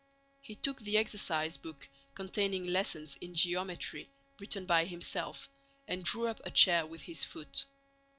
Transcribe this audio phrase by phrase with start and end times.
[0.41, 5.47] He took the exercise book containing lessons in geometry written by himself
[5.87, 7.65] and drew up a chair with his foot.